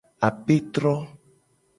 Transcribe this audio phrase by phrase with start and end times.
[0.27, 0.93] Apetro.